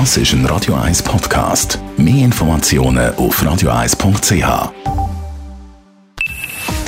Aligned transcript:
Das 0.00 0.16
ist 0.16 0.32
ein 0.32 0.44
Radio 0.46 0.74
1 0.74 1.04
Podcast. 1.04 1.78
Mehr 1.96 2.24
Informationen 2.24 3.14
auf 3.14 3.40
radio1.ch. 3.40 4.72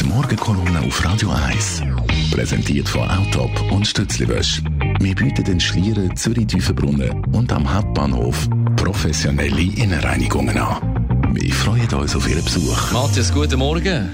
Die 0.01 0.05
Morgenkolumne 0.05 0.81
auf 0.81 1.05
Radio 1.05 1.31
1. 1.31 1.85
Präsentiert 2.33 2.89
von 2.89 3.09
Autop 3.09 3.71
und 3.71 3.87
Stützliwösch. 3.87 4.61
Wir 4.99 5.15
bieten 5.15 5.45
den 5.45 5.61
Schlieren, 5.61 6.17
Zürich-Tüfenbrunnen 6.17 7.25
und 7.27 7.53
am 7.53 7.73
Hauptbahnhof 7.73 8.49
professionelle 8.75 9.63
Innenreinigungen 9.81 10.59
an. 10.59 11.33
Wir 11.33 11.53
freuen 11.53 11.89
uns 11.95 12.17
auf 12.17 12.29
Ihren 12.29 12.43
Besuch. 12.43 12.91
Matthias, 12.91 13.33
guten 13.33 13.61
Morgen. 13.61 14.11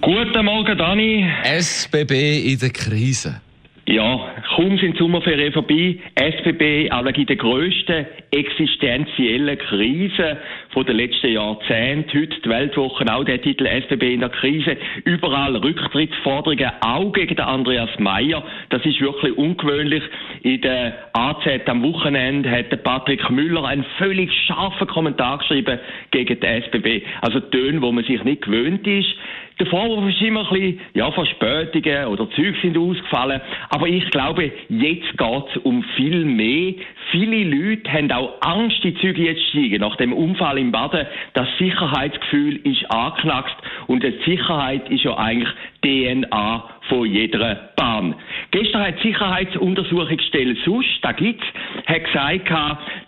Guten 0.00 0.44
Morgen, 0.44 0.76
Dani. 0.76 1.30
SBB 1.44 2.52
in 2.52 2.58
der 2.58 2.70
Krise. 2.70 3.40
Ja, 3.88 4.34
kaum 4.56 4.76
sind 4.78 4.94
die 4.94 4.98
Sommerferien 4.98 5.52
vorbei. 5.52 5.98
SBB 6.16 6.88
in 6.88 7.26
der 7.26 7.36
grössten 7.36 8.06
existenziellen 8.32 9.56
Krise 9.58 10.38
von 10.70 10.84
den 10.84 10.96
letzten 10.96 11.30
Jahrzehnten. 11.30 12.20
Heute 12.20 12.40
die 12.44 12.48
Weltwoche 12.48 13.04
auch 13.14 13.22
der 13.22 13.40
Titel 13.40 13.64
SBB 13.64 14.14
in 14.14 14.20
der 14.20 14.30
Krise. 14.30 14.76
Überall 15.04 15.54
Rücktrittsforderungen, 15.54 16.68
auch 16.80 17.12
gegen 17.12 17.36
den 17.36 17.44
Andreas 17.44 17.90
Meyer. 18.00 18.42
Das 18.70 18.84
ist 18.84 19.00
wirklich 19.00 19.38
ungewöhnlich. 19.38 20.02
In 20.42 20.60
der 20.62 21.10
AZ 21.12 21.46
am 21.66 21.84
Wochenende 21.84 22.50
hat 22.50 22.72
der 22.72 22.78
Patrick 22.78 23.30
Müller 23.30 23.66
einen 23.66 23.84
völlig 23.98 24.32
scharfen 24.46 24.88
Kommentar 24.88 25.38
geschrieben 25.38 25.78
gegen 26.10 26.40
die 26.40 26.46
SBB. 26.46 27.02
Also 27.20 27.38
Töne, 27.38 27.80
wo 27.82 27.92
man 27.92 28.02
sich 28.02 28.24
nicht 28.24 28.42
gewöhnt 28.42 28.84
ist. 28.84 29.14
Der 29.58 29.66
Vorwurf 29.68 30.06
ist 30.10 30.20
immer 30.20 30.40
ein 30.40 30.48
bisschen, 30.52 30.80
ja, 30.92 31.10
Verspätungen 31.10 32.06
oder 32.08 32.28
Züge 32.32 32.58
sind 32.60 32.76
ausgefallen. 32.76 33.40
Aber 33.70 33.88
ich 33.88 34.08
glaube, 34.10 34.52
jetzt 34.68 35.16
geht's 35.16 35.56
um 35.62 35.82
viel 35.96 36.26
mehr. 36.26 36.74
Viele 37.10 37.44
Leute 37.44 37.90
haben 37.90 38.12
auch 38.12 38.34
Angst, 38.40 38.84
die 38.84 38.94
Züge 38.96 39.22
jetzt 39.22 39.42
steigen. 39.48 39.80
Nach 39.80 39.96
dem 39.96 40.12
Unfall 40.12 40.58
im 40.58 40.72
Baden, 40.72 41.06
das 41.32 41.48
Sicherheitsgefühl 41.58 42.56
ist 42.64 42.90
angeknackst 42.90 43.56
und 43.86 44.02
die 44.02 44.12
Sicherheit 44.26 44.90
ist 44.90 45.04
ja 45.04 45.16
eigentlich 45.16 45.48
DNA 45.82 46.75
von 46.88 47.10
jeder 47.10 47.70
Bahn. 47.76 48.14
Gestern 48.50 48.82
hat 48.82 49.02
die 49.02 49.08
Sicherheitsuntersuchungsstelle 49.08 50.56
SUS, 50.64 50.84
da 51.02 51.12
gibt's, 51.12 51.44
hat 51.86 52.04
gesagt, 52.04 52.50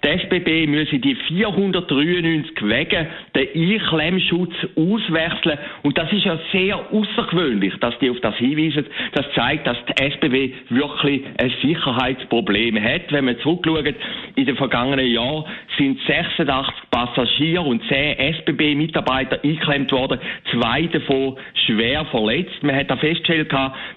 der 0.02 0.14
SBB 0.24 0.66
müsse 0.66 0.98
die 0.98 1.14
493 1.14 2.62
Wege 2.62 3.06
den 3.34 3.72
Einklemmschutz 3.72 4.52
auswechseln. 4.76 5.58
Und 5.82 5.96
das 5.96 6.12
ist 6.12 6.24
ja 6.24 6.38
sehr 6.52 6.92
außergewöhnlich, 6.92 7.74
dass 7.80 7.98
die 7.98 8.10
auf 8.10 8.20
das 8.20 8.36
hinweisen. 8.36 8.86
Das 9.12 9.26
zeigt, 9.34 9.66
dass 9.66 9.76
die 9.86 10.02
SBB 10.02 10.52
wirklich 10.70 11.22
ein 11.38 11.52
Sicherheitsproblem 11.62 12.82
hat. 12.82 13.10
Wenn 13.10 13.24
man 13.26 13.38
zurückschaut, 13.40 13.94
in 14.36 14.46
den 14.46 14.56
vergangenen 14.56 15.06
Jahren 15.06 15.44
sind 15.78 15.98
86 16.06 16.74
Passagiere 16.90 17.62
und 17.62 17.82
10 17.88 18.18
SBB-Mitarbeiter 18.18 19.40
eingeklemmt 19.42 19.92
worden, 19.92 20.20
zwei 20.50 20.82
davon 20.82 21.36
schwer 21.66 22.04
verletzt. 22.06 22.62
Man 22.62 22.76
hat 22.76 22.90
da 22.90 22.96
festgestellt, 22.96 23.52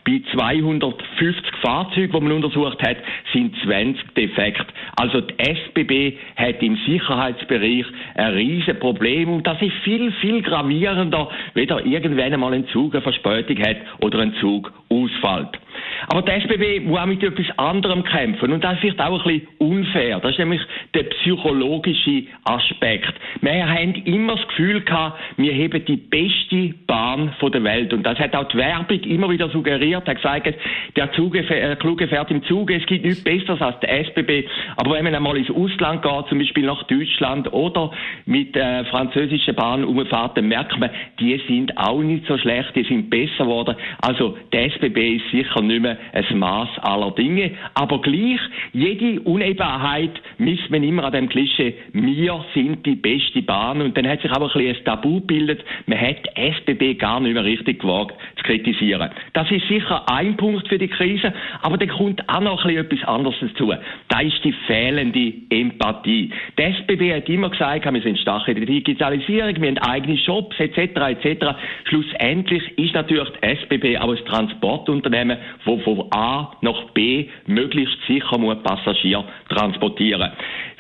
bei 0.06 0.22
250 0.34 1.44
Fahrzeugen, 1.62 2.12
die 2.12 2.20
man 2.20 2.32
untersucht 2.32 2.82
hat, 2.82 2.98
sind 3.34 3.56
20 3.64 4.14
defekt. 4.16 4.66
Also 4.96 5.22
die 5.22 5.34
SBB 5.40 6.18
hat 6.36 6.62
im 6.62 6.78
Sicherheitsbereich 6.86 7.86
ein 8.16 8.34
riesen 8.34 8.80
Problem 8.80 9.30
und 9.30 9.48
das 9.48 9.62
ist 9.62 9.74
viel, 9.84 10.12
viel 10.14 10.42
gravierender, 10.42 11.30
weder 11.54 11.86
irgendwann 11.86 12.34
einmal 12.34 12.54
ein 12.54 12.68
Zug 12.70 12.94
eine 12.94 13.02
Verspätung 13.02 13.58
hat 13.60 13.78
oder 14.02 14.20
ein 14.20 14.34
Zug 14.40 14.72
ausfällt. 14.90 15.60
Aber 16.08 16.22
die 16.22 16.32
SBB 16.32 16.86
muss 16.86 17.00
auch 17.00 17.06
mit 17.06 17.24
etwas 17.24 17.46
anderem 17.58 18.04
kämpfen. 18.04 18.52
Und 18.52 18.64
das 18.64 18.84
ist 18.84 19.00
auch 19.00 19.26
ein 19.26 19.40
bisschen 19.40 19.48
unfair. 19.60 20.20
Das 20.20 20.32
ist 20.32 20.40
nämlich 20.40 20.62
der 20.94 21.04
psychologische 21.04 22.24
Aspekt. 22.44 23.14
Wir 23.42 23.68
haben 23.68 23.94
immer 24.06 24.36
das 24.36 24.48
Gefühl 24.48 24.82
gehabt, 24.82 25.20
wir 25.38 25.54
haben 25.54 25.86
die 25.86 25.98
beste 25.98 26.74
Bahn 26.88 27.34
der 27.42 27.64
Welt. 27.64 27.94
Und 27.94 28.04
das 28.04 28.18
hat 28.20 28.36
auch 28.36 28.48
die 28.48 28.58
Werbung 28.58 29.00
immer 29.02 29.30
wieder 29.30 29.50
suggeriert. 29.50 30.04
Er 30.06 30.12
hat 30.12 30.18
gesagt, 30.18 30.56
der 30.96 31.04
äh, 31.06 31.76
kluge 31.76 32.08
fährt 32.08 32.32
im 32.32 32.44
Zuge. 32.44 32.76
Es 32.76 32.86
gibt 32.86 33.06
nichts 33.06 33.24
Besseres 33.24 33.62
als 33.62 33.80
der 33.82 34.06
SBB. 34.06 34.48
Aber 34.78 34.94
wenn 34.94 35.04
man 35.04 35.16
einmal 35.16 35.38
ins 35.38 35.50
Ausland 35.50 36.02
geht, 36.02 36.28
zum 36.30 36.40
Beispiel 36.40 36.66
nach 36.66 36.84
Deutschland 36.84 37.52
oder 37.54 37.92
mit 38.26 38.56
äh, 38.56 38.86
französischen 38.86 39.56
Bahnen 39.56 39.84
umfährt, 39.84 40.38
dann 40.38 40.48
merkt 40.48 40.80
man, 40.80 40.90
die 41.20 41.40
sind 41.48 41.78
auch 41.78 42.02
nicht 42.02 42.26
so 42.28 42.38
schlecht, 42.38 42.76
die 42.76 42.84
sind 42.84 43.10
besser 43.10 43.46
geworden. 43.46 43.76
Also 44.02 44.38
der 44.52 44.66
SBB 44.66 45.18
ist 45.18 45.32
sicher 45.32 45.62
nicht 45.62 45.82
mehr 45.82 45.91
ein 46.14 46.40
Maß 46.40 46.70
aller 46.82 47.12
Dinge. 47.12 47.52
Aber 47.74 48.02
gleich, 48.02 48.40
jede 48.74 49.22
Unebenheit 49.22 50.22
misst 50.38 50.70
man 50.70 50.84
immer 50.84 51.06
an 51.06 51.14
dem 51.14 51.30
Klischee, 51.30 51.76
wir 51.94 52.46
sind 52.54 52.86
die 52.86 52.96
beste 52.96 53.42
Bahn. 53.42 53.82
Und 53.82 53.98
dann 53.98 54.08
hat 54.08 54.22
sich 54.22 54.32
aber 54.32 54.46
ein 54.46 54.52
bisschen 54.54 54.78
ein 54.78 54.86
Tabu 54.86 55.20
gebildet. 55.22 55.64
Man 55.86 56.00
hat 56.00 56.18
SBB 56.36 56.98
gar 56.98 57.20
nicht 57.20 57.34
mehr 57.34 57.44
richtig 57.44 57.80
gewagt 57.80 58.16
zu 58.38 58.44
kritisieren. 58.44 59.10
Das 59.34 59.50
ist 59.52 59.68
sicher 59.68 60.10
ein 60.10 60.38
Punkt 60.38 60.68
für 60.68 60.78
die 60.78 60.88
Krise, 60.88 61.34
aber 61.62 61.78
da 61.78 61.86
kommt 61.86 62.28
auch 62.30 62.42
noch 62.42 62.66
ein 62.66 62.78
etwas 62.78 63.04
anderes 63.08 63.38
dazu. 63.42 63.74
Da 64.08 64.20
ist 64.20 64.44
die 64.44 64.54
fehlende 64.68 65.34
Empathie. 65.50 66.32
Die 66.58 66.64
SBB 66.64 67.14
hat 67.14 67.30
immer 67.30 67.50
gesagt, 67.50 67.92
wir 67.92 68.02
sind 68.02 68.20
stark 68.20 68.48
in 68.48 68.56
der 68.56 68.66
Digitalisierung, 68.66 69.62
wir 69.62 69.68
haben 69.70 69.78
eigene 69.80 70.18
Shops 70.18 70.60
etc. 70.60 70.78
etc. 70.78 71.46
Schlussendlich 71.86 72.78
ist 72.78 72.94
natürlich 72.94 73.30
die 73.30 73.48
SBB 73.48 73.98
auch 74.00 74.12
ein 74.12 74.26
Transportunternehmen, 74.26 75.38
wo 75.66 75.78
von 75.82 76.08
A 76.12 76.52
nach 76.62 76.84
B 76.94 77.28
möglichst 77.48 77.98
sicher 78.08 78.38
muss 78.38 78.62
Passagier 78.64 79.24
transportieren. 79.50 80.32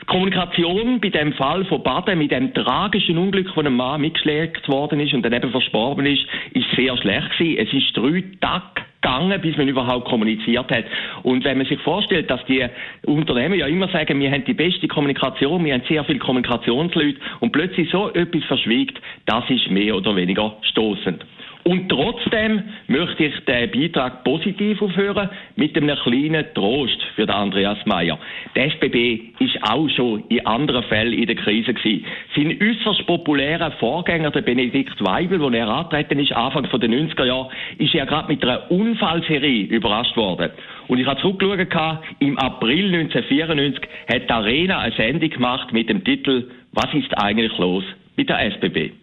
Die 0.02 0.06
Kommunikation 0.06 1.00
bei 1.00 1.10
dem 1.10 1.34
Fall 1.34 1.64
von 1.66 1.84
Baden 1.84 2.18
mit 2.18 2.32
dem 2.32 2.54
tragischen 2.54 3.18
Unglück 3.18 3.50
von 3.52 3.66
einem 3.66 3.76
Mann 3.76 4.02
mitgeschlägt 4.02 4.68
worden 4.68 5.00
ist 5.00 5.14
und 5.14 5.24
dann 5.24 5.34
eben 5.34 5.52
verstorben 5.52 6.06
ist, 6.06 6.26
ist 6.54 6.66
sehr 6.76 6.98
schlecht 6.98 7.38
gewesen. 7.38 7.58
Es 7.60 7.74
ist 7.74 7.96
drei 7.96 8.24
Tage 8.42 8.82
gegangen, 9.02 9.42
bis 9.42 9.58
man 9.58 9.68
überhaupt 9.68 10.08
kommuniziert 10.08 10.72
hat. 10.72 10.86
Und 11.24 11.44
wenn 11.44 11.58
man 11.58 11.68
sich 11.68 11.80
vorstellt, 11.82 12.30
dass 12.30 12.44
die 12.46 12.66
Unternehmen 13.06 13.60
ja 13.60 13.68
immer 13.68 13.88
sagen, 13.90 14.20
wir 14.20 14.32
haben 14.32 14.46
die 14.46 14.54
beste 14.54 14.88
Kommunikation, 14.88 15.64
wir 15.66 15.74
haben 15.74 15.84
sehr 15.88 16.04
viele 16.04 16.20
Kommunikationsleute 16.20 17.20
und 17.40 17.52
plötzlich 17.52 17.90
so 17.90 18.12
etwas 18.14 18.44
verschwiegt, 18.46 19.00
das 19.26 19.50
ist 19.50 19.70
mehr 19.70 19.96
oder 19.96 20.16
weniger 20.16 20.56
stoßend. 20.62 21.26
Und 21.64 21.90
trotzdem 21.90 22.64
möchte 22.88 23.26
ich 23.26 23.46
den 23.46 23.72
Beitrag 23.72 24.24
positiv 24.24 24.82
aufhören 24.82 25.30
mit 25.56 25.78
einem 25.78 25.96
kleinen 25.98 26.46
Trost 26.56 27.02
für 27.16 27.26
den 27.26 27.36
Andreas 27.36 27.78
Mayer. 27.86 28.18
Der 28.56 28.66
SBB 28.66 29.34
ist 29.40 29.58
auch 29.62 29.88
schon 29.90 30.24
in 30.30 30.46
anderen 30.46 30.84
Fällen 30.84 31.14
in 31.14 31.28
der 31.28 31.36
Krise 31.36 31.74
gewesen. 31.74 32.06
Sein 32.36 32.58
äußerst 32.60 33.06
populärer 33.06 33.72
Vorgänger, 33.74 34.32
der 34.32 34.42
Benedikt 34.42 35.04
Weibel, 35.04 35.40
wo 35.40 35.50
er 35.50 35.68
antreten 35.68 36.20
ist, 36.20 36.32
Anfang 36.32 36.64
der 36.64 36.90
90er 36.90 37.26
Jahre, 37.26 37.50
ist 37.78 37.94
ja 37.94 38.06
gerade 38.06 38.28
mit 38.28 38.44
einer 38.44 38.72
Unfallserie 38.72 39.66
überrascht 39.66 40.18
worden. 40.18 40.52
Und 40.88 41.00
ich 41.00 41.06
habe 41.06 41.22
zurückgeschaut, 41.22 42.00
im 42.20 42.38
April 42.40 42.94
1994 42.94 43.88
hat 44.10 44.24
die 44.24 44.34
Arena 44.34 44.80
eine 44.80 44.96
Sendung 44.96 45.30
gemacht 45.30 45.72
mit 45.72 45.90
dem 45.90 46.04
Titel 46.04 46.50
Was 46.74 46.94
ist 46.94 47.18
eigentlich 47.18 47.58
los 47.58 47.84
mit 48.16 48.30
der 48.30 48.40
SBB? 48.52 49.01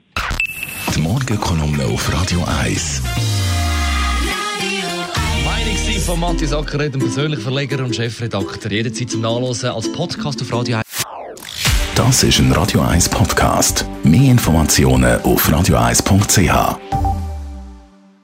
Die 0.98 1.04
Morgenkolumne 1.04 1.84
auf 1.84 2.12
Radio 2.12 2.44
1. 2.60 3.02
Meinung 5.44 6.00
von 6.04 6.18
Matthias 6.18 6.52
Ackeret, 6.52 6.92
dem 6.92 7.00
persönlichen 7.00 7.40
Verleger 7.40 7.84
und 7.84 7.94
Chefredakteur. 7.94 8.72
Jederzeit 8.72 9.08
zum 9.08 9.20
Nachlesen 9.20 9.70
als 9.70 9.92
Podcast 9.92 10.42
auf 10.42 10.52
Radio 10.52 10.78
1. 10.78 10.84
Das 11.94 12.24
ist 12.24 12.40
ein 12.40 12.50
Radio 12.50 12.80
1 12.80 13.10
Podcast. 13.10 13.86
Mehr 14.02 14.32
Informationen 14.32 15.22
auf 15.22 15.48
radio1.ch. 15.48 16.97